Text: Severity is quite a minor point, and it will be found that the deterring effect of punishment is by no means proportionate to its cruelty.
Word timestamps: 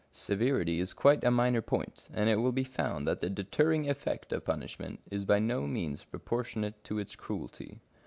Severity 0.11 0.79
is 0.79 0.93
quite 0.95 1.23
a 1.23 1.29
minor 1.29 1.61
point, 1.61 2.09
and 2.11 2.27
it 2.27 2.37
will 2.37 2.51
be 2.51 2.63
found 2.63 3.07
that 3.07 3.19
the 3.21 3.29
deterring 3.29 3.87
effect 3.87 4.33
of 4.33 4.43
punishment 4.43 4.99
is 5.11 5.25
by 5.25 5.37
no 5.37 5.67
means 5.67 6.05
proportionate 6.05 6.83
to 6.85 6.97
its 6.97 7.15
cruelty. 7.15 7.77